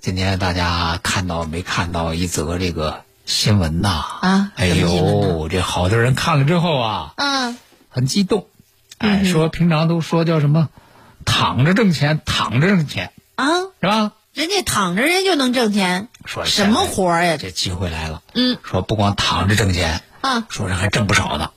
[0.00, 3.88] 今天大家看到没看到一则这个新闻呐？
[4.22, 7.58] 啊哎呦，这好多人看了之后啊，嗯，
[7.90, 8.46] 很激动。
[8.96, 10.70] 哎，说平常都说叫什么，
[11.26, 13.44] 躺着挣钱，躺着挣钱，啊，
[13.80, 14.12] 是吧？
[14.32, 17.36] 人家躺着人就能挣钱，说什么活儿呀？
[17.38, 18.22] 这机会来了。
[18.32, 21.50] 嗯，说不光躺着挣钱，啊，说人还挣不少呢。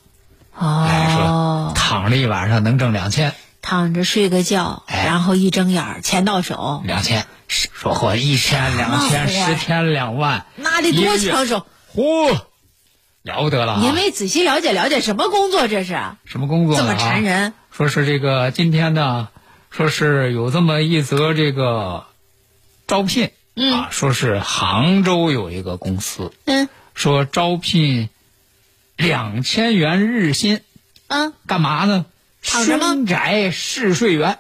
[0.60, 3.34] 哎，说哦，躺着一晚上能挣两千，
[3.64, 11.66] 躺着睡个觉，哎然后一睁眼儿钱到手，两千，说嚯，一天两千，十天两万，那得多抢手！
[11.96, 12.38] 嚯，
[13.24, 13.80] 了不得了啊！
[13.82, 15.98] 您没仔细了解了解什么工作这是？
[16.26, 17.54] 什么工作这么啊缠人？
[17.72, 19.30] 说是这个今天呢，
[19.72, 22.06] 说是有这么一则这个
[22.86, 28.10] 招聘，嗯啊，说是杭州有一个公司嗯说招聘
[28.98, 30.60] 两千元日薪，
[31.08, 32.06] 嗯，干嘛呢？
[32.44, 34.38] 躺着吗凶宅试睡员。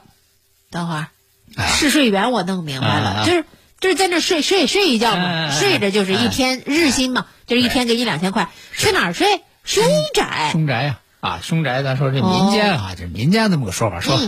[0.69, 1.07] 等会儿，
[1.55, 3.45] 哎试睡员我弄明白啊了，就是
[3.79, 9.41] 就是在那睡睡睡一觉嘛，哎睡着就是一天日薪嘛，就是一天给你两千块，去哪儿睡？
[9.63, 10.49] 凶宅。
[10.51, 14.19] 凶宅呀、啊，凶宅，咱说这民间啊，这民间这么个说法，说、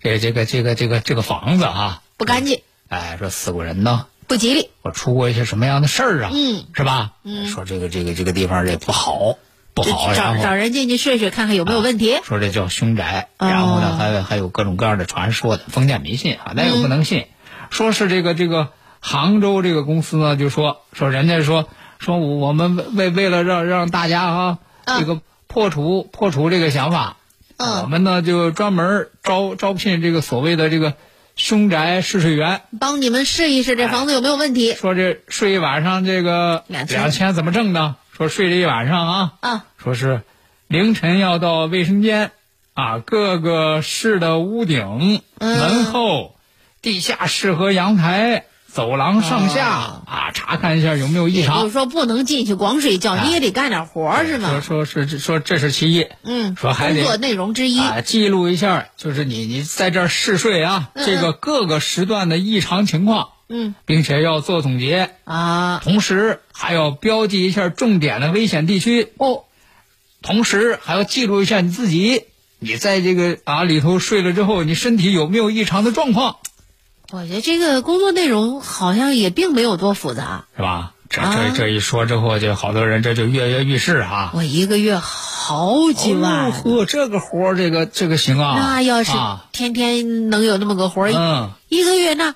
[0.00, 4.70] 这这个这个这个这个房子啊，不干净，哎，说死过人呢，不吉利。
[4.82, 6.30] 我出过一些什么样的事儿啊？
[6.32, 7.12] 嗯，是吧？
[7.24, 9.36] 嗯，说这个这个这个地方这不好，
[9.74, 12.16] 不好，找找人进去睡睡，看看有没有问题。
[12.24, 17.26] 说这叫凶宅，哦然后呢，还有还有各种各样的传说的封建迷信啊，那又不能信。
[17.70, 18.68] 说是这个这个
[19.00, 21.68] 杭州这个公司呢，就说说人家说
[21.98, 27.16] 说我们为为为了让让大家啊，嗯这个破除破除这个想法，
[27.56, 30.94] 嗯我们呢就专门招招聘这个所谓的这个
[31.34, 37.96] 凶宅试睡员，帮你们试一试这房子有没有问题说这睡一晚上这个2000两千怎么挣呢？
[38.16, 39.64] 说睡了一晚上啊，啊？
[39.76, 40.22] 说是
[40.68, 42.30] 凌晨要到卫生间
[42.72, 46.36] 啊，各个室的屋顶、嗯门后、
[46.80, 51.72] 地下室和阳台、走廊上下、哦啊，查看一下有没有异常就常是。
[51.72, 54.60] 说不能进去光睡觉，哎你也得干点活儿是说吗？
[54.60, 57.78] 说说是说这是其一，嗯，说还得工作内容之一。
[57.78, 61.06] 啊，记录一下，就是你你在这儿试睡啊，嗯。
[61.06, 63.76] 这个各个时段的异常情况，嗯。
[63.86, 65.80] 并且要做总结，啊。
[65.84, 69.44] 同时还要标记一下重点的危险地区，哦，
[70.20, 72.24] 同时还要记录一下你自己，
[72.58, 76.38] 你在这个啊里头睡了之后，你身体有没有异常的状况，
[77.14, 80.46] 我觉得这个工作内容好像也并没有多复杂。
[80.56, 80.92] 是吧？
[81.08, 84.32] 这啊这这一说之后，就好多人这就跃跃欲试啊。
[84.34, 88.56] 我一个月好几万，哦嚯，这个活儿，这个这个行啊。
[88.58, 92.34] 那要是啊，天天能有那么个活儿，嗯，一个月那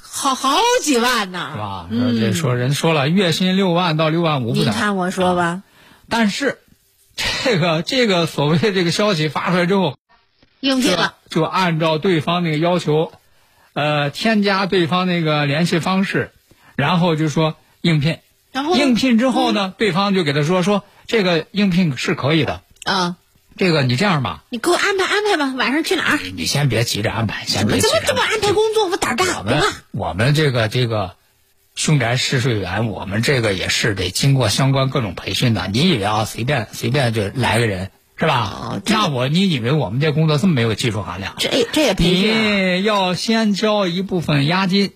[0.00, 1.86] 好好几万呢，是吧？
[1.90, 4.66] 说这说人说了，月薪六万到六万五不等。
[4.66, 5.62] 你看我说吧，
[6.08, 6.58] 但是，
[7.16, 9.96] 这个这个所谓的这个消息发出来之后，就
[10.60, 13.12] 应聘了，就按照对方那个要求，
[13.78, 16.32] 呃，添加对方那个联系方式，
[16.74, 18.18] 然后就说应聘。
[18.50, 23.14] 然后应聘之后呢，对方就给他说说这个应聘是可以的，啊，
[23.56, 26.18] 这个你这样吧，你给我安排安排吧，晚上去哪儿？
[26.34, 28.88] 你先别急着安排，先别急着怎么这么安排工作？
[28.88, 29.62] 我胆儿大，我们。
[29.92, 31.14] 我们这个这个
[31.76, 35.68] 凶宅试睡员，我们这个也是得经过相关各种培训的。
[35.68, 38.52] 你以为啊，随便随便就来个人是吧？
[38.60, 41.34] 哦那我你以为我们这工作这么没有技术含量？
[41.38, 42.74] 这这也培训啊？
[42.76, 44.92] 你要先交一部分押金，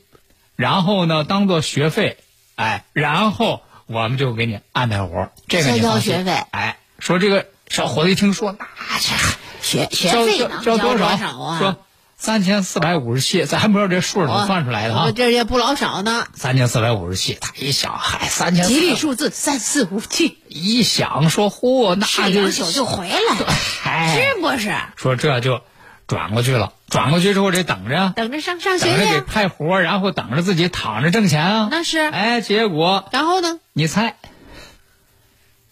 [0.57, 2.17] 然后呢当做学费，
[2.57, 8.67] 哎，然后我们就给你安排活儿这个你先交学费哎，说这个小伙子一听说，那
[8.99, 9.15] 这
[9.63, 11.39] 学学交交费能交多少少？
[11.41, 11.59] 啊？
[11.59, 11.77] 说
[12.25, 15.11] 三千四百五十七，咱还不知道这数怎么算出来的啊我？
[15.11, 16.25] 这也不老少呢。
[16.35, 23.53] 三千四百五十七，他一想，嗨，三千吉利数字三四五七，一想说，嚯，那就睡两宿就回来了，
[23.83, 24.73] 嗨， 是不是？
[24.95, 25.63] 说这就
[26.07, 29.21] 转过去了，转过去之后得等着，等着上上学等着给。
[29.23, 31.69] 派活，然后等着自己躺着挣钱啊。
[31.73, 33.59] 那是哎，结果然后呢？
[33.73, 34.32] 你猜，我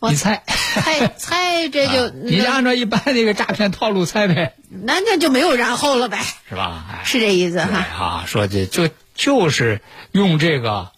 [0.08, 6.18] 你猜，猜猜这就啊你就按照一般那个诈骗套路猜呗，那那就没有然后了呗，
[6.48, 6.84] 是吧？
[6.90, 8.04] 哎，是这意思对哈。
[8.04, 9.82] 啊，说这就就是
[10.12, 10.92] 用这个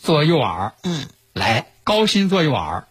[0.00, 2.84] 做诱饵，嗯，来高薪做诱饵，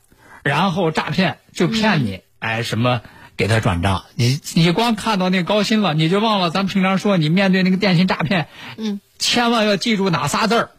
[0.43, 3.01] 然后诈骗就骗你，哎，什么
[3.37, 8.47] 给他转账，你你光看到那高薪了，你就忘了咱平常说你面对那个电信诈骗，
[8.77, 10.69] 嗯，千万要记住哪仨字儿，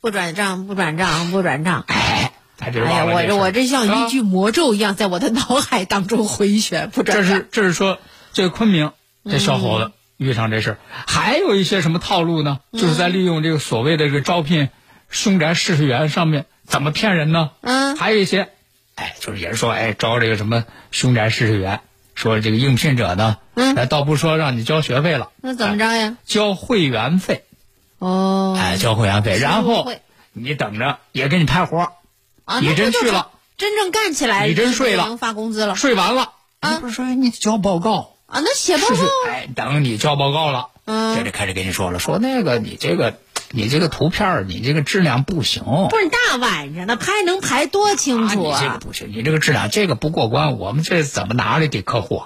[0.00, 1.84] 不转账，不转账，不转账。
[1.88, 2.19] 哎，
[2.60, 7.16] 哎呀，我这我这像一句魔咒一样，在我的脑海当中回旋，不转。
[7.16, 7.98] 这是这是说
[8.32, 8.92] 这昆明
[9.24, 12.60] 这小伙子遇上这事儿，还有一些什么套路呢？
[12.72, 14.68] 就是在利用这个所谓的这个招聘
[15.08, 17.50] 凶宅试睡员上面怎么骗人呢？
[17.62, 18.50] 嗯还有一些，
[18.94, 21.80] 哎，就是也是说，哎，招这个什么凶宅试睡员，
[22.14, 26.18] 说这个应聘者呢，嗯哎，倒不说让你交学费了，那怎么着呀？
[26.26, 27.44] 交会员费，
[27.98, 29.90] 哦，哎，交会员费，然后
[30.32, 31.92] 你等着也给你派活儿，
[32.50, 38.14] 啊，你真去了，真正干起来，你真睡了能发工资了睡完了，啊不是说你交报告。
[38.26, 38.40] 啊？
[38.44, 38.96] 那写报告，
[39.28, 43.18] 哎，等你交报告了，嗯这就开始跟你说了，说那个你这个
[43.50, 52.22] 你这个图片你这个质量不行，不是大晚上的拍能拍多清楚啊、你这个不行，你这个质量这个不过关，我们这怎么拿来给客户？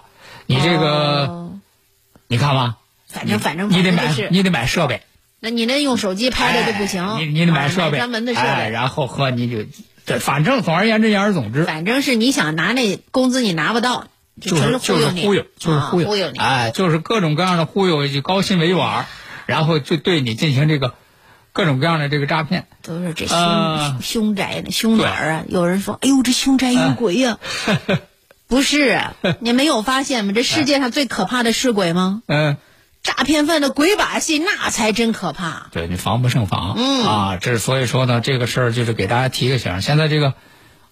[0.47, 1.51] 你这个、哦
[2.27, 5.03] 你看吧，反正反正你得买你得买设备，
[5.41, 8.71] 那你那用手机拍的就不行，哎你你得买啊设备，专门的设哎，备。
[8.71, 9.65] 然后和你就
[10.07, 14.07] 这反正总而言之言而总之，反正是你想拿那工资，你拿不到，
[14.41, 16.39] 就是就是忽悠你，忽悠，就是啊忽悠，忽悠你。
[16.39, 19.07] 哎，就是各种各样的忽悠，以及高薪为玩，
[19.47, 20.95] 然后就对你进行这个
[21.53, 22.67] 各种各样的这个诈骗。
[22.83, 25.45] 都是这凶、呃凶宅呢，凶哪儿啊？
[25.49, 27.39] 有人说：“哎呦，这凶宅有鬼呀、
[28.47, 30.33] 不是啊，你没有发现吗？
[30.35, 32.23] 这世界上最可怕的是鬼吗？
[32.29, 32.57] 嗯。
[33.05, 35.69] 诈骗犯的鬼把戏，那才真可怕。
[35.71, 39.83] 对你防不胜防，嗯啊，这所以说呢，这个事儿就是给大家提个醒。
[39.83, 40.35] 现在这个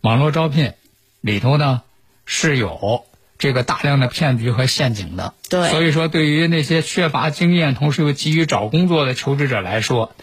[0.03, 0.75] 网络招聘
[1.23, 1.83] 里头呢
[2.27, 3.05] 是有
[3.39, 10.15] 这个大量的骗局和陷阱的，对所以说对于那些缺乏经验，同时又急于找工作的求职者来说，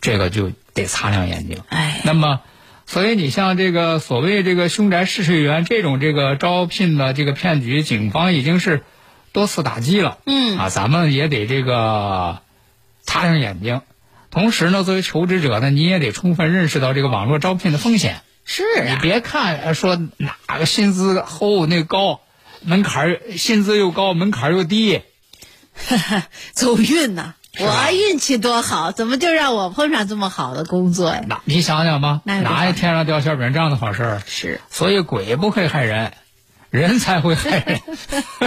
[0.00, 1.62] 这个就得擦亮眼睛。
[1.68, 2.42] 哎，那么，
[2.86, 8.84] 所以你像这个所谓这个凶宅试睡员这种这个招聘的这个骗局，警方已经是
[9.32, 10.18] 多次打击了。
[10.26, 12.40] 嗯啊，咱们也得这个
[13.02, 13.82] 擦亮眼睛。
[14.30, 18.22] 同时呢，作为求职者呢，你也得充分认识到这个网络招聘的风险。
[18.44, 22.20] 是啊，你别看呃说哪个薪资厚那高，
[22.62, 25.02] 门槛薪资又高，门槛又低，
[26.52, 31.22] 走运呐、我运气多好，怎么就让我碰上这么好的工作呀？
[31.28, 34.22] 那你想想吧，哪有天上掉馅饼这样的好事儿？
[34.26, 36.12] 是，所以鬼不会害人，
[36.70, 37.80] 人才会害人。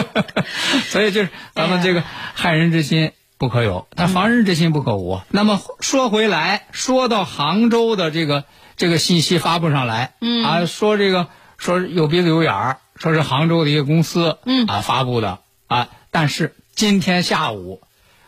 [0.90, 2.04] 所以就是咱们这个
[2.34, 5.22] 害人之心不可有，但防人之心不可无。
[5.30, 8.46] 那么说回来，说到杭州的这个
[8.78, 11.28] 这个信息发布上来，嗯啊，说这个
[11.58, 17.82] 说有鼻子有眼儿，说是杭州的一个公司，嗯啊发布的啊，但是今天下午，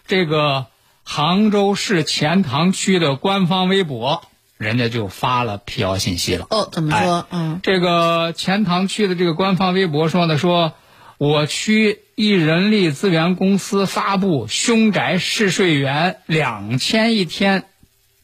[0.08, 0.66] 这个
[1.04, 4.24] 杭州市钱塘区的官方微博，
[4.58, 6.48] 人家就发了辟谣信息了。
[6.50, 7.28] 哦，怎么说？
[7.32, 10.74] 嗯，这个钱塘区的这个官方微博说呢，说
[11.18, 17.66] 我区一人力资源公司发布凶宅试睡员两千一天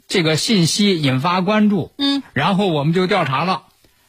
[0.08, 3.64] 这个信息引发关注，嗯，然后我们就调查了，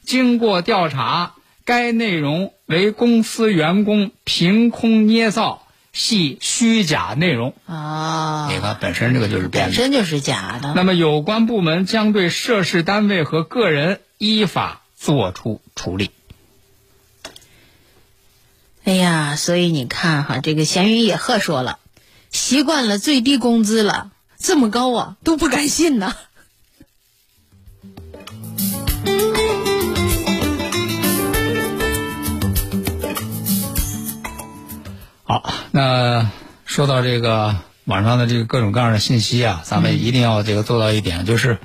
[0.05, 5.62] 经过调查，该内容为公司员工凭空捏造，
[5.93, 7.55] 系虚假内容。
[7.67, 9.71] 啊，你看，本身这个就是编的。
[9.71, 10.73] 本身就是假的。
[10.75, 16.11] 那么有关部门将对涉事单位和个人依法作出处理。
[18.85, 21.79] 哎呀，所以你看哈，这个闲云野鹤说了，
[22.31, 26.17] 习惯了最低工资了，这么高啊，都不敢信呢。
[35.33, 36.31] 好，那
[36.67, 41.59] 说到这个网上的这个各种各样的信息啊，咱们一定要这个做到一点，就是，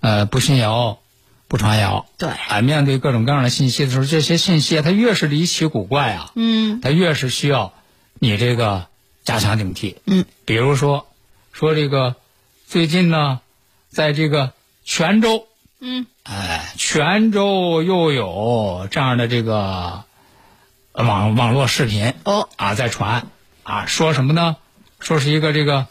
[0.00, 0.98] 呃，不信谣，
[1.46, 2.06] 不传谣。
[2.18, 7.74] 对啊，面对各种各样的信息的时候，这些信息啊它越是离奇古怪啊，嗯它越是需要
[8.18, 8.86] 你这个
[9.22, 9.94] 加强警惕。
[10.06, 11.06] 嗯，比如说，
[11.52, 12.16] 说这个
[12.66, 13.38] 最近呢，
[13.88, 14.50] 在这个
[14.84, 15.46] 泉州，
[15.78, 20.04] 嗯，哎，泉州又有这样的这个呃
[20.96, 23.26] 网网络视频哦，啊在传
[23.62, 24.56] 啊，说什么呢？
[24.98, 25.86] 说是一个这个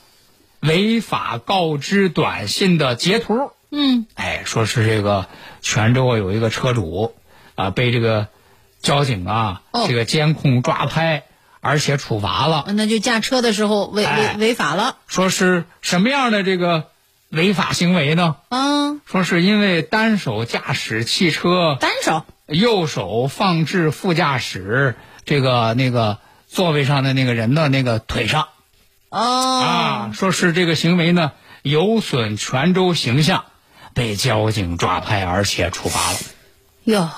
[0.61, 3.51] 违法告知短信的截图。
[3.71, 5.27] 嗯，哎，说是这个
[5.61, 7.13] 泉州啊有一个车主
[7.55, 8.27] 啊被这个
[8.81, 11.23] 交警啊、哦这个监控抓拍，
[11.61, 12.65] 而且处罚了。
[12.69, 14.97] 那就驾车的时候违违哎违法了。
[15.07, 16.85] 说是什么样的这个
[17.29, 18.37] 违法行为呢？
[18.49, 22.23] 嗯，说是因为单手驾驶汽车，单手。
[22.47, 28.49] 右手放置副驾驶这个那个座位上的那个人的那个腿上
[29.09, 29.61] 哦。
[29.61, 31.31] 啊，说是这个行为呢
[31.63, 33.45] 有损泉州形象，
[33.93, 36.17] 被交警抓拍，而且处罚了。
[36.83, 37.09] 哟，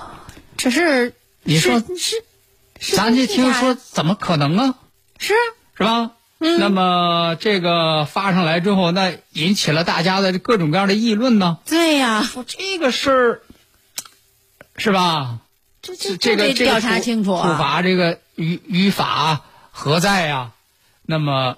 [0.55, 1.81] 这是你说
[2.79, 4.75] 是咱这听说怎么可能啊？
[5.17, 5.33] 是
[5.77, 6.11] 是吧？
[6.39, 6.59] 嗯。
[6.59, 11.57] 那么这个发上来之后，那引起了大家的各种各样的议论呢。
[11.65, 13.41] 对呀，说这个事儿，
[14.77, 15.39] 是吧？
[15.81, 17.57] 这这这个得调这个处查清楚处啊。
[17.57, 19.41] 罚这个于于法
[19.71, 20.51] 何在呀？
[21.03, 21.57] 那么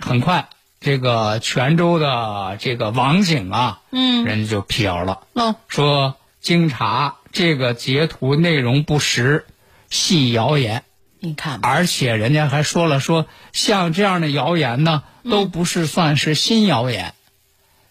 [0.00, 0.48] 很快，
[0.80, 9.46] 这个泉州的这个网警啊，嗯人家就辟谣了，哦，说经查这个截图内容不实，
[9.88, 10.84] 系谣言。
[11.20, 17.14] 你看，而且人家还说了说，像这样的谣言呢，都不是算是新谣言，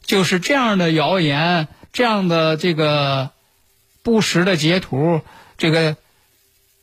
[0.06, 3.32] 就是这样的谣言，这样的这个
[4.08, 5.20] 不实的截图，
[5.58, 5.98] 这个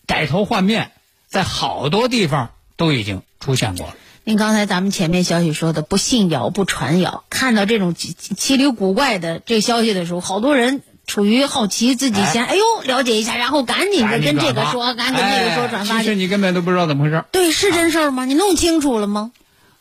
[0.07, 0.91] 改头换面，
[1.27, 3.97] 在好多地方都已经出现过了。
[4.25, 18.27] 您刚才咱们前面消息说的不信谣不传谣，看到这种奇奇奇里古怪的这个消息的时候，好多人处于好奇，自己先哎呦了解一下，然后赶紧的跟这个说，赶紧跟这个说哎转发其实你根本都不知道怎么回事对，是真事儿吗？
[18.27, 19.33] 你弄清楚了吗？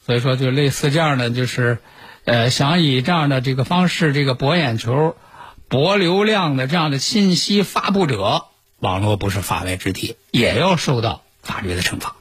[0.06, 1.80] 所以说，就类似这样的，就是，
[2.24, 5.18] 呃，想以这样的这个方式，这个博眼球、
[5.74, 8.46] 博流量的这样的信息发布者，
[8.78, 12.16] 网络不是法外之地，也要受到法律的惩罚。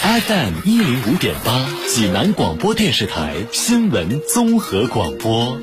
[0.00, 5.60] FM 一零五点八，济南广播电视台新闻综合广播。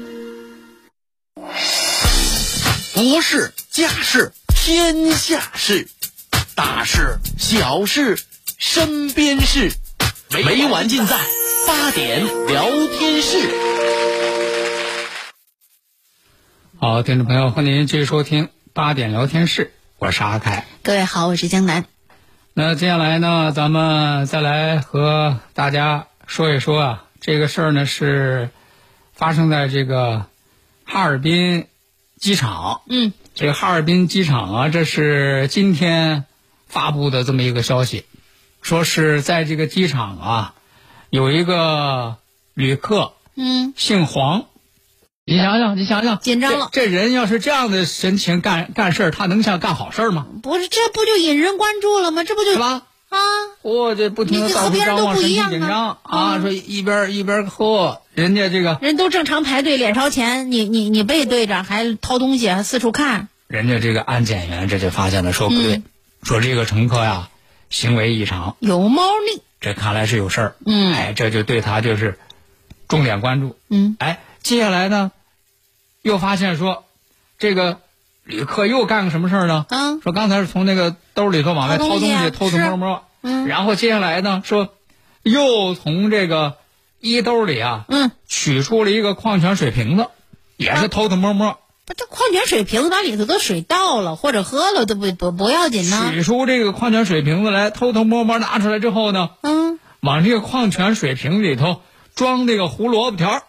[2.93, 5.87] 国事、家事、天下事，
[6.53, 8.19] 大事、小事、
[8.59, 9.71] 身边事，
[10.29, 11.17] 每晚尽在
[11.65, 12.67] 八点聊
[12.97, 13.49] 天室。
[16.79, 20.65] 好，听众朋友，欢迎您继续收听八点聊天室，我是阿凯。
[20.83, 21.85] 各位好，我是江南。
[22.53, 28.49] 那接下来呢，咱们再来和大家说一说啊，这个事儿呢是
[29.13, 30.25] 发生在这个
[30.83, 31.67] 哈尔滨
[32.19, 32.81] 机场。
[32.89, 36.25] 嗯，这个哈尔滨机场啊，这是今天
[36.67, 38.03] 发布的这么一个消息，
[38.67, 40.53] 说是在这个机场啊，
[41.09, 42.17] 有一个
[42.53, 44.43] 旅客嗯，姓黄。
[45.23, 46.81] 你想想，你想想，紧张了这。
[46.81, 50.27] 这人要是这样的神情干干事儿，他能像干好事儿吗？
[50.43, 52.25] 不是，这不就引人关注了吗？
[52.25, 52.81] 这不就是吧？
[53.07, 53.17] 啊？
[53.61, 63.29] 哦、这不停的你到处和别人都不一样啊紧张啊说一边一边喝，人家这个人都正常排队，脸朝前，你你你背对着，还掏东西，还四处看。
[63.47, 65.83] 人家这个安检员这就发现了，说不对，嗯
[66.23, 67.29] 说这个乘客呀
[67.69, 69.41] 行为异常，有猫腻。
[69.59, 70.55] 这看来是有事儿。
[70.65, 72.19] 嗯哎，这就对他就是
[72.87, 73.57] 重点关注。
[73.69, 75.11] 嗯，哎，接下来呢，
[76.01, 76.85] 又发现说
[77.39, 77.79] 这个
[78.23, 79.65] 旅客又干个什么事儿呢？
[79.69, 83.03] 嗯说刚才是从那个兜里头往外掏东西偷偷摸摸。
[83.23, 84.73] 嗯然后接下来呢，说
[85.23, 86.57] 又从这个
[86.99, 90.07] 衣兜里啊，嗯，取出了一个矿泉水瓶子，
[90.55, 96.11] 也是偷偷摸摸不，这矿泉水瓶子把里头的水倒了或者喝了都不不不要紧呢。
[96.11, 101.81] 取出这个矿泉水瓶子来，偷偷摸摸拿出来之后呢，嗯，往这个矿泉水瓶里头
[102.13, 103.43] 装这个胡萝卜条儿。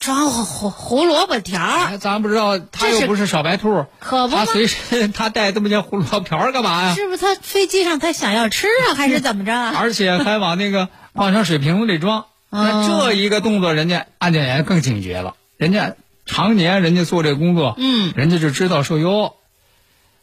[0.00, 6.94] 装胡胡萝卜条咱不知道他又不是小白兔，可不他随身 他带这么些胡萝卜条儿干嘛呀？
[6.94, 9.72] 是不是他飞机上他想要吃啊，还是怎么着啊？
[9.78, 12.26] 而且还往那个矿泉水瓶子里装。
[12.50, 15.36] 那哦这一个动作，人家安检员更警觉了。
[15.56, 15.94] 人家
[16.26, 19.34] 常年人家做这工作，嗯人家就知道说哟，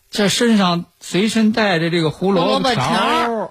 [0.09, 3.49] 这身上随身带着这个胡萝卜条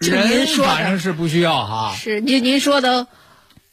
[0.00, 1.94] 人反正是不需要哈。
[1.96, 3.06] 是您您说的，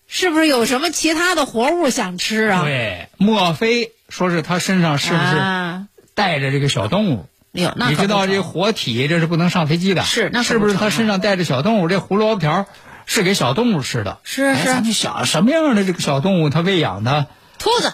[0.08, 2.64] 是不是有什么其他的活物想吃啊？
[2.64, 5.88] 对，莫非说是他身上是不是啊？
[6.16, 7.26] 带着这个小动物？
[7.52, 11.88] 有那你知道这活体这是不能上飞机的，是那是不是他身上带着小动物？
[11.88, 12.66] 这胡萝卜条
[13.06, 17.26] 是给小动物吃的，哎是是咱就想什么样的这个小动物，它喂养它
[17.60, 17.94] 兔子，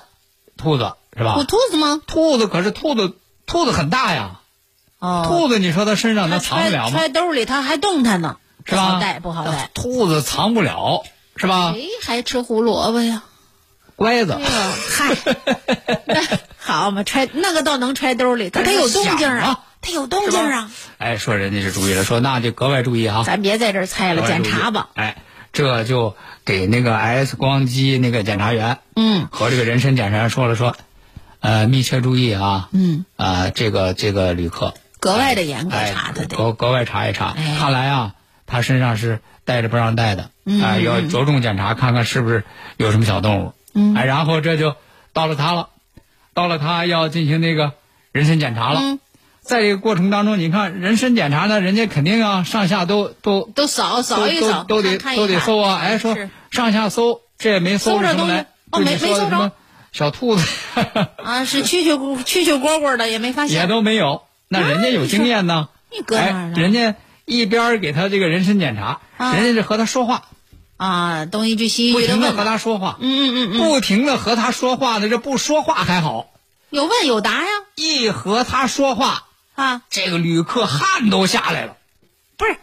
[0.58, 1.44] 兔子是吧有？
[1.44, 2.02] 兔子吗？
[2.06, 3.16] 兔子可是兔子，
[3.46, 4.40] 兔子很大呀，
[5.00, 6.92] 哦，兔子你说它身上它它藏不了吗？
[6.92, 8.82] 揣揣兜里，它还动弹呢，是吧？
[8.86, 9.70] 不好带，不好带。
[9.74, 11.04] 兔子藏不了，
[11.36, 11.72] 是吧？
[11.74, 13.24] 谁还吃胡萝卜呀？
[13.96, 14.48] 乖子哎，呦，
[14.90, 15.16] 嗨，
[16.08, 16.22] 那
[16.58, 23.24] 好嘛，揣那个倒能揣兜里，可它有动静想啊啊，它有动静啊，哎，说人家是注意了，说那就格外注意啊。
[23.26, 24.90] 咱别在这儿猜了，检查吧。
[24.96, 25.22] 哎，
[25.54, 30.76] 这就给那个 X 光机那个检查员嗯，和这个人身检查员说了说，
[31.40, 36.36] 呃密切注意啊，嗯，啊这个这个旅客格外的严格哎查他得。
[36.36, 37.36] 格格外查一查。
[37.38, 38.16] 哎看来啊，
[38.48, 42.44] 他身上是带着不让带的，嗯啊，要着重检查，看看是不是
[42.78, 43.54] 有什么小动物。
[43.76, 44.76] 嗯哎，然后这就
[45.14, 45.70] 到了他了，
[46.34, 47.74] 到了他要进行那个
[48.12, 48.80] 人身检查了。
[48.82, 49.00] 嗯
[49.44, 55.80] 在这个过程当中，你看人身检查呢，人家肯定啊，上下都都都扫扫一扫，都都得都得搜啊！
[55.84, 56.18] 哎，说
[56.50, 58.48] 上下搜，这也没搜搜着东西出什么来。
[58.72, 59.52] 哦没没搜着的什么
[59.92, 60.48] 小兔子。
[61.24, 63.62] 啊，是蛐蛐蛐蛐蝈蝈的也没发现。
[63.62, 65.68] 也，都没有，那人家有经验呢。
[65.92, 66.96] 你搁哪儿哎，人家
[67.26, 69.36] 一边给他这个人身检查，啊。
[69.36, 70.24] 人家是和他说话，
[70.78, 75.10] 啊，东一句西一句的问不停的和他说话，嗯嗯嗯嗯，不停的和他说话呢。
[75.10, 76.32] 这不说话还好，
[76.72, 81.78] 有问有答呀，一和他说话，啊，这个旅客汗都下来了。
[82.38, 82.56] 不是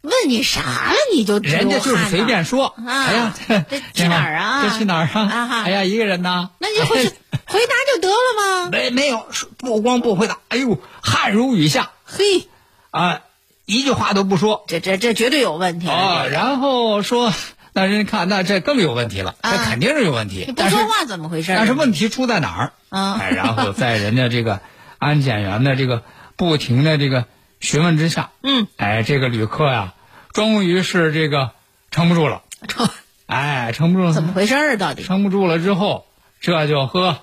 [0.00, 3.34] 问你啥了你就人家就是随便说，啊哎呀，
[3.68, 6.50] 这去哪儿啊这去哪儿啊哈哎呀，一个人呐。
[6.58, 7.08] 那你就回去
[7.46, 8.68] 回答就得了吗？
[8.70, 9.26] 没没有，
[9.56, 12.46] 不光不回答，哎呦，汗如雨下嘿，
[12.90, 13.20] 啊，
[13.64, 16.22] 一句话都不说这这这绝对有问题啊。
[16.22, 17.32] 这个然后说，
[17.72, 20.52] 那人家看，那这更有问题了，这啊肯定是有问题你。
[20.52, 21.52] 不说话怎么回事？
[21.56, 22.72] 但是问题出在哪儿？
[22.90, 24.60] 啊哎，然后在人家这个
[24.98, 26.02] 安检员的这个
[26.38, 27.26] 不停的这个
[27.60, 29.94] 询问之下，嗯，哎，这个旅客呀，
[30.32, 31.50] 终于是这个
[31.90, 32.88] 撑不住了，撑
[33.26, 34.76] 哎，撑不住了，怎么回事儿？
[34.78, 36.06] 到底撑不住了之后，
[36.40, 37.18] 这就喝，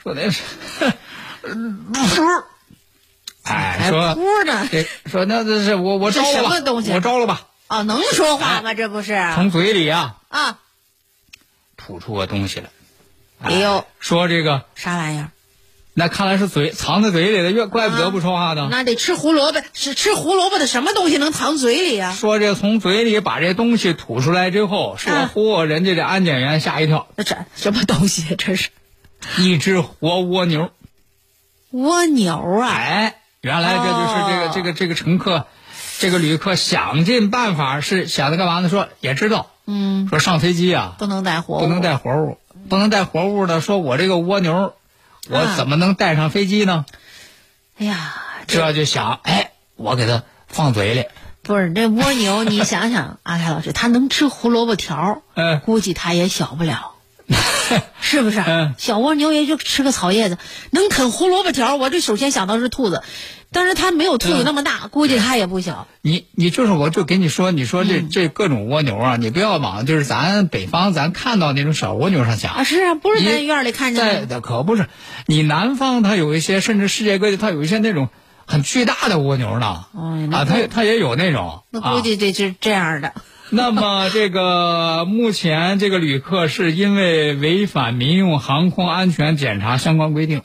[0.00, 0.42] 说那是，
[3.42, 4.68] 哎，说哭呢？
[4.70, 8.72] 这说那这是我我招了吧，么东西我招了吧，哦，能说话吗？
[8.74, 10.58] 这不是从嘴里啊啊？
[11.76, 12.70] 吐出个东西来，
[13.42, 15.30] 哎呦，说这个啥玩意儿？
[15.96, 18.66] 那看来是嘴藏在嘴里的，越怪不得不说话呢。
[18.70, 22.12] 那得吃胡萝卜，是吃胡萝卜的什么东西能藏嘴里呀？
[22.12, 28.34] 说这从嘴里把这东西吐出来之后，说啊嚯，人家这安检员吓一跳，那这什么东西？
[28.36, 28.70] 这是
[29.38, 30.70] 一只活蜗牛。
[31.70, 32.68] 蜗牛啊！
[32.68, 35.46] 哎，原来这就是这个、哦这个这个乘客，
[36.00, 38.68] 这个旅客想尽办法是想着干嘛呢？
[38.68, 42.38] 说也知道，嗯，说上飞机啊不能带活物，不能带活物，
[42.68, 43.60] 不能带活物的。
[43.60, 44.74] 说我这个蜗牛，
[45.30, 46.84] 我啊怎么能带上飞机呢？
[47.78, 48.14] 哎呀，
[48.46, 51.06] 这就想，哎，我给它放嘴里。
[51.42, 55.22] 不是这蜗牛，你想想， 阿凯老师，它能吃胡萝卜条
[55.64, 56.92] 估计它也小不了，
[58.00, 58.40] 是不是？
[58.40, 60.38] 嗯小蜗牛也就吃个草叶子，
[60.70, 63.02] 能啃胡萝卜条儿，我这首先想到是兔子，
[63.52, 65.86] 但是它没有兔子那么大，估计它也不小。
[66.02, 72.52] 你你就是，我就跟你说，你说嗯这、这各种蜗牛啊，你不要往就是咱北方咱看到那种小蜗牛上想。
[72.52, 74.40] 啊，是啊，不是你咱院里看见的。
[74.40, 74.88] 可不是，
[75.26, 78.08] 你南方它有一些，甚至世界各地它有一些那种
[78.46, 79.84] 很巨大的蜗牛呢。
[79.92, 81.62] 哦啊，它它也有那种。
[81.70, 83.12] 那啊估计这是这样的。
[83.50, 90.42] 那么这个目前这个旅客是因为违反民用航空安全检查相关规定，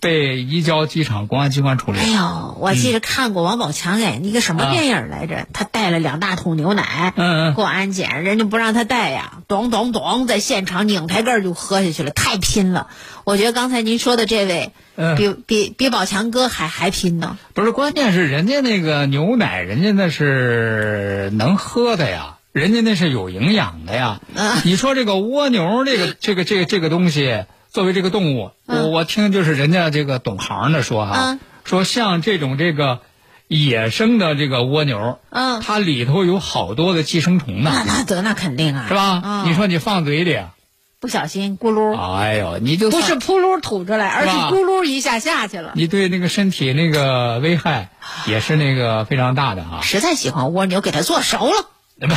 [0.00, 1.98] 被移交机场公安机关处理。
[1.98, 5.46] 哎呦，我记得看过王宝强演一个什么电影来着？
[5.52, 12.88] 他带了两大桶牛奶，啊嗯嗯过安检，人家不让他带呀，咚咚咚，在现场拧开盖儿就喝下去了，太拼了！
[13.24, 17.36] 我觉得刚才您说的这位，嗯比比比宝强哥还还拼呢。
[17.52, 24.20] 不是，关键是人家那个牛奶，人家那是能喝的呀，人家那是有营养的呀。
[24.36, 33.00] 啊你说这个蜗牛，这个这个这个这个东西，作为这个动物，我我听就是人家这个懂行的说哈，嗯说像这种这个
[33.46, 39.22] 野生的这个蜗牛，嗯它里头有好多的寄生虫呢，那那得那肯定啊，是吧？
[39.24, 40.38] 嗯你说你放嘴里，
[41.00, 45.72] 不小心咕噜，哎呦，你就不是扑噜吐出来，而是咕噜一下下去了。
[45.74, 47.90] 你对那个身体那个危害
[48.26, 49.80] 也是那个非常大的啊。
[49.82, 51.68] 实在喜欢蜗牛，给它做熟了。
[52.06, 52.14] 不，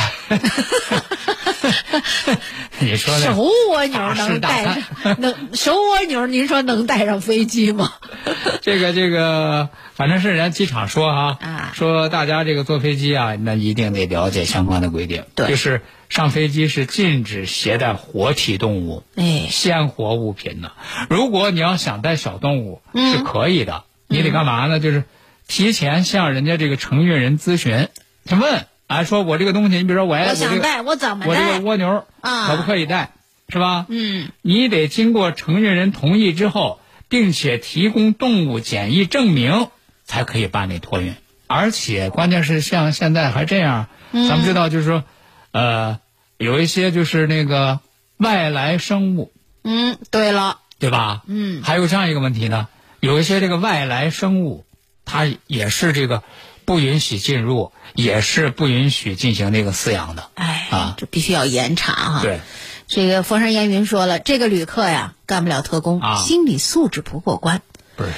[2.78, 7.92] 你说的熟蜗牛能带餐上，能手蜗牛，您说能带上飞机吗？
[8.62, 11.72] 这个这个，反正是人家机场说哈，啊。
[11.74, 15.48] 说大家这个坐飞机啊，那一定得了解相关的规定，对。
[15.48, 20.72] 就是上飞机是禁止携带活体动物、哎，鲜活物品的。
[21.10, 23.12] 如果你要想带小动物，嗯。
[23.12, 24.78] 是可以的，你得干嘛呢？
[24.78, 25.02] 就是
[25.48, 27.88] 提前向人家这个承运人咨询，
[28.26, 31.60] 去问啊，说我这个东西，你比如说我哎我我这个想带，我怎么我这个？
[31.60, 33.12] 蜗牛啊可不可以带，
[33.48, 33.86] 是吧？
[33.88, 39.68] 嗯，你得经过承运人同意之后，并且提供动物检疫证明，
[40.04, 41.14] 才可以办理托运。
[41.46, 45.04] 而且关键是像现在还这样，嗯咱们知道就是说，
[45.52, 45.98] 呃，
[46.38, 47.80] 有一些就是那个
[48.16, 49.32] 外来生物，
[49.64, 51.22] 嗯，对了，对吧？
[51.26, 52.68] 嗯还有这样一个问题呢，
[53.00, 54.64] 有一些这个外来生物，
[55.04, 56.22] 它也是这个
[56.64, 60.30] 不允许进入，也是不允许进行那个饲养的。
[60.34, 62.20] 哎，啊这必须要严查哈。
[62.22, 62.40] 对，
[62.86, 67.62] 这个佛山烟云说了，这个旅客呀干不了特工，啊心理素质不过关。
[67.96, 68.12] 不是，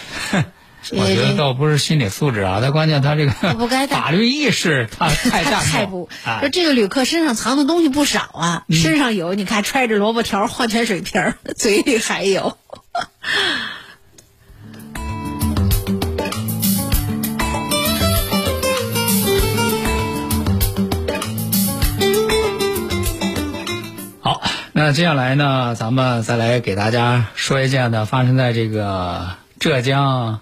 [0.95, 12.59] 我觉得倒不是心理素质啊，他关键他这个不该打法律意识他太淡太薄 不，啊说这个旅客身上藏的东西不少啊，嗯身上有你看揣着萝卜条、矿泉水瓶，嘴里还有。
[24.87, 30.41] 那接下来呢，咱们再来给大家说一件呢发生在这个浙江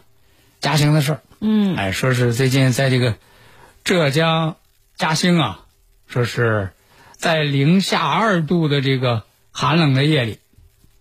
[0.59, 1.21] 嘉兴的事儿。
[1.39, 3.15] 嗯，哎，说是最近在这个
[3.85, 4.57] 浙江
[4.97, 5.61] 嘉兴啊，
[6.09, 6.73] 说是
[7.13, 10.41] 在零下二度的这个寒冷的夜里，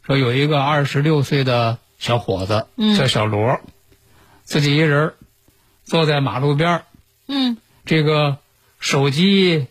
[0.05, 2.95] 说有一个二十六岁的小伙子，嗯。
[2.95, 3.59] 叫小罗，
[4.43, 5.13] 自己一人儿
[5.83, 6.83] 坐在马路边儿
[7.27, 8.37] 嗯，这个
[8.79, 9.65] 手机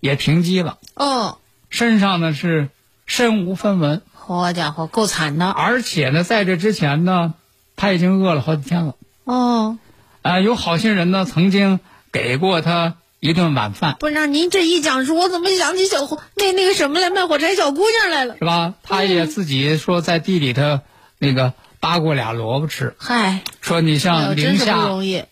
[0.00, 1.38] 也停机了，哦，
[1.70, 2.68] 身上呢是
[3.06, 5.50] 身无分文，好家伙，够惨的。
[5.50, 7.34] 而且呢，在这之前呢，
[7.76, 8.94] 他已经饿了好几天了。
[9.24, 9.78] 哦，
[10.22, 11.80] 啊、有好心人呢，曾经
[12.12, 18.36] 给过他一顿晚饭，不是，那您这一讲述，我怎么想起小火那那个什么来，卖火柴小姑娘来了？
[18.38, 18.74] 是吧？
[18.82, 20.80] 他也自己说在地里头
[21.18, 24.78] 那个扒过俩萝卜吃，嗨，说你哎像零下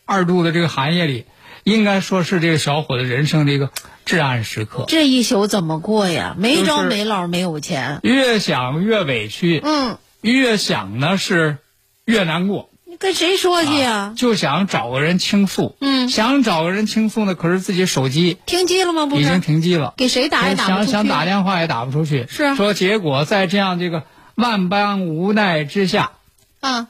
[0.05, 1.27] 二度的这个寒夜里，
[1.65, 3.71] 应该说是这个小伙子人生的一个
[4.05, 4.85] 至暗时刻。
[4.89, 6.35] 这一宿怎么过呀？
[6.39, 8.01] 没就是着没落，没有钱。
[8.03, 11.59] 越想越委屈，嗯，越想呢是
[12.05, 12.69] 越难过。
[12.85, 14.13] 你跟谁说去呀？
[14.17, 19.07] 就想找个人倾诉，嗯想找个人倾诉呢，可是自己手机停机了吗？
[19.07, 20.93] 不已经，停机了，给谁打也打不出去。
[20.93, 22.27] 想想打电话也打不出去。
[22.29, 24.03] 是啊说结果在这样这个
[24.35, 26.13] 万般无奈之下，
[26.61, 26.89] 啊，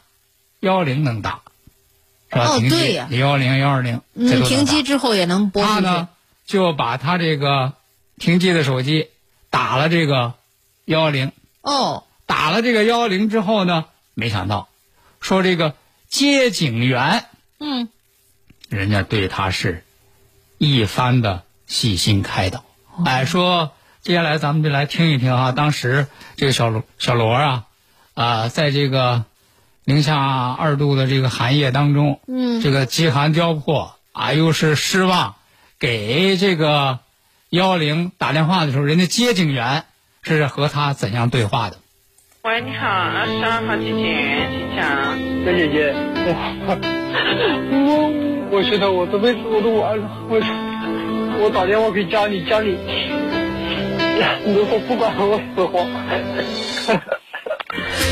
[0.59, 1.43] 幺零能打，
[2.33, 2.47] 是吧？
[2.47, 5.75] 哦对呀幺零幺二零，这嗯，停机之后也能拨出去。
[5.75, 6.09] 他呢
[6.53, 7.73] 就把他这个
[8.19, 9.09] 停机的手机
[9.49, 10.35] 打了这个
[10.85, 14.69] 幺幺零，哦，打了这个幺幺零之后呢，没想到
[15.19, 15.75] 说这个
[16.09, 17.25] 接警员。
[17.59, 17.89] 嗯，
[18.69, 19.83] 人家对他是
[20.59, 22.59] 一番的细心开导。
[22.95, 27.65] 哦哎，说接下来咱们就来听一听啊，当时这个小罗小罗啊，
[28.13, 29.25] 啊、在这个
[29.85, 35.37] 零下二度的这个寒夜当中，嗯这个饥寒交迫啊，又是失望，
[35.83, 37.01] 给这个
[37.51, 39.83] 幺零打电话的时候，人家接警员
[40.23, 41.79] 是和他怎样对话的？
[42.45, 45.19] 喂，你好，二十二号接警员，请讲。
[45.45, 45.93] 陈姐姐，
[46.25, 46.31] 我
[48.53, 50.41] 我我觉得我这辈子我都完了，我
[51.43, 52.79] 我打电话给家里，家里
[54.55, 55.85] 如果不管我死活，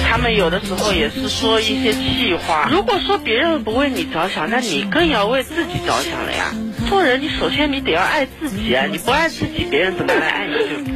[0.09, 2.69] 他们有的时候也是说一些气话。
[2.69, 6.53] 如果说别人不为你着想，那你更要为自己着想了呀。
[6.91, 8.85] 做人，你首先你得要爱自己啊！
[8.91, 10.93] 你不爱自己，别人怎么来爱你就？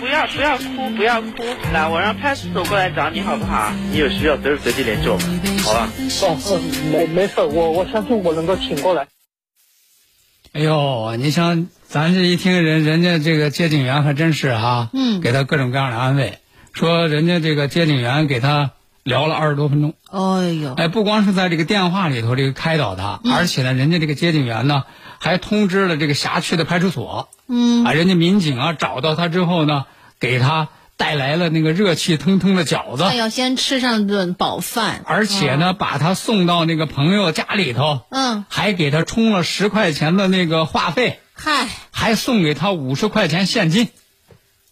[0.00, 1.30] 不要不要哭，不要哭，
[1.72, 3.72] 来，我让派出所过来找你好不好？
[3.92, 5.88] 你有需要随时随地联系我们，好吧？
[6.22, 9.06] 哦，哦没没事，我我相信我能够挺过来。
[10.54, 16.40] 哎呦，你像咱这一听人，人家这个接警员还真是哈、嗯给他各种各样的安慰，
[16.72, 18.72] 说人家这个接警员给他
[19.04, 24.82] 聊了二十多分钟，哎呦，哎，不光是在这个电话里头这个开导他，而且呢，人家这个接警员呢
[25.18, 29.84] 还通知了这个辖区的派出所，嗯，啊，人家民警啊找到他之后呢，
[30.20, 33.02] 给他带来了那个热气腾腾的饺子。
[33.02, 41.20] 他，要先吃上顿饱饭，而且呢，把他送到那个朋友家里头，嗯，还给他充了十块钱的那个话费。
[41.34, 43.88] 嗨，还送给他五十块钱现金，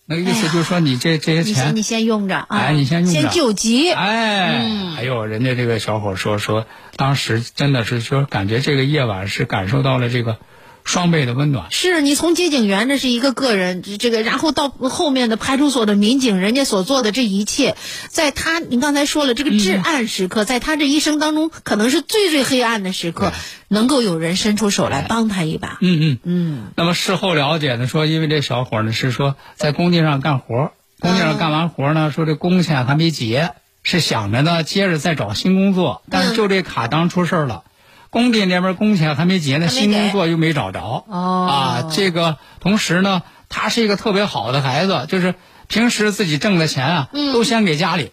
[0.08, 3.20] 那个意思就是说你这、这些钱你先你，先用着啊，哎你先用着。
[3.20, 4.92] 先救急，哎，嗯。
[4.92, 6.64] 还有人家这个小伙说说，
[6.96, 10.38] 当时真的是说感觉这个夜晚是感受到了这个
[10.86, 11.66] 双倍的温暖。
[11.70, 17.76] 是你从接警员这是一个个人，这这个然后到后面的派出所的民警，人家所做的这一切，
[18.08, 23.32] 在他您刚才说了这个至暗时刻，在他这一生当中可能是最最黑暗的时刻，
[23.68, 26.18] 能够有人伸出手来帮他一把，嗯嗯。
[26.22, 33.50] 嗯，那么事后了解呢，说因为这小伙呢是说在工地上干活，工地上干完活呢，说这工钱还没结，
[33.82, 37.64] 是想着呢接着再找新工作，但是就这卡当出事儿了。
[38.10, 41.04] 工地那边工钱还没结呢，新工作又没找着。
[41.08, 41.46] 哦。
[41.50, 45.34] 啊，这个同时呢，他是一个特别好的孩子，就是
[45.68, 47.32] 平时自己挣的钱啊，嗯。
[47.32, 48.12] 都先给家里。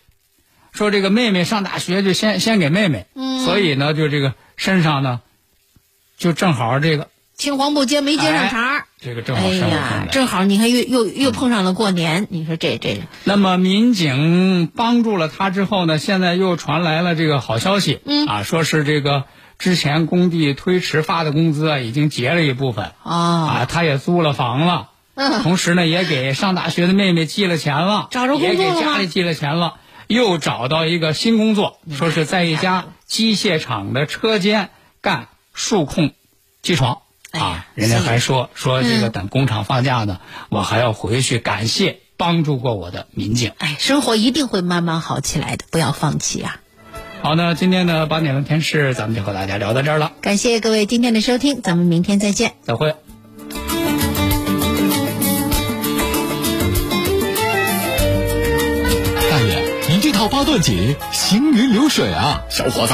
[0.72, 3.46] 说这个妹妹上大学就先先给妹妹，嗯。
[3.46, 5.22] 所以呢，就这个身上呢，
[6.18, 8.86] 就正好这个青黄不接没接上茬儿。
[9.00, 10.08] 这个正好哎呀。
[10.12, 13.02] 正好你看又又又碰上了过年，你说这这。
[13.24, 18.26] 那么民警帮助了他之后呢，现在又传来了这个好消息，嗯。
[18.28, 19.26] 啊，说是这个
[19.60, 25.42] 之前工地推迟发的工资啊，已经结了一部分，啊，啊，他也租了房了，嗯。
[25.44, 29.76] 同时呢，也给上大学的妹妹寄了钱了，找着工作了也给家里寄了钱了，
[30.08, 34.70] 又找到一个新工作，说是在一家机械厂的车间
[35.02, 36.14] 干数控
[36.62, 37.00] 机床。
[37.32, 43.54] 啊，人家还说说这个嗯等工厂放假呢，我还要回去感谢帮助过我的民警。
[43.58, 46.58] 哎，生活一定会慢慢好起来的，不要放弃啊！
[47.24, 52.52] 好，那今天的八点的天室，咱们就和大家聊到这儿了，感谢各位今天的收听，咱们明天再见。
[52.64, 52.94] 再会。
[59.32, 62.44] 大爷，您这套八段锦行云流水啊！
[62.50, 62.94] 小伙子，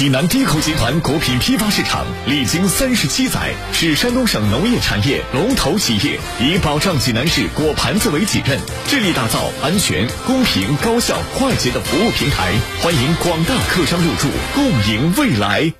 [0.00, 8.58] 济南低口集团果品批发市场历经三十七载，是山东省农业产业龙头企业，以保障济南市果盘子为己任，
[8.88, 15.79] 致力打造安全、公平、高效、快捷的服务平台，欢迎广大客商入驻，共赢未来。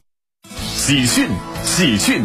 [0.83, 1.27] 喜讯，
[1.63, 2.23] 喜讯！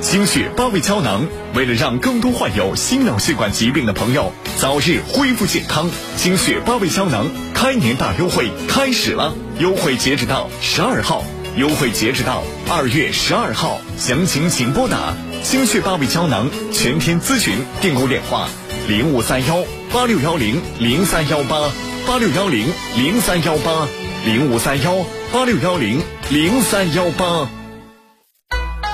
[0.00, 11.22] 心血八味胶囊为了让更多患有心脑血管疾病的朋友早日恢复健康，心血八味胶囊开年大优惠开始了，优惠截止到十二号，
[11.58, 18.48] 优惠截止到二月十二号，详情请拨打心血八味胶囊全天咨询订购电话
[18.88, 21.70] 零五三幺八六幺零零三幺八
[22.06, 23.86] 八六幺零零三幺八
[24.24, 26.00] 零五三幺八六幺零
[26.30, 27.61] 零三幺八。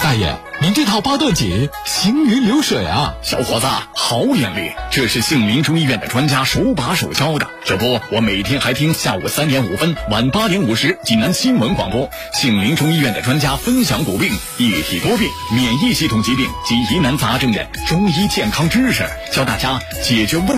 [0.09, 3.13] 大爷，您这套八段锦行云流水啊！
[3.23, 4.73] 小伙子，好眼力！
[4.91, 7.47] 这是杏林中医院的专家手把手教的。
[7.63, 20.57] 这不，我每天还听下午三点五分、晚八点五十济南新闻广播，杏林中医院的专家分享骨病、一体多病、免疫系统疾病及疑难杂症的中医健康知识，教大家解决问。